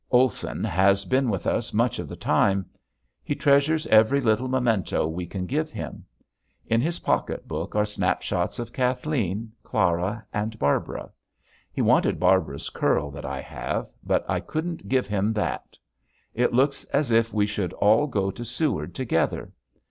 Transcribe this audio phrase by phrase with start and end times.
[0.09, 2.65] Olson has been with us much of the time.
[3.23, 6.05] He treasures every little memento we can give him.
[6.65, 11.11] In his pocket book are snapshots of Kathleen, Clara, and Barbara.
[11.71, 15.77] He wanted Barbara's curl that I have but I couldn't give him that.
[16.33, 19.51] It looks as if we should all go to Seward together.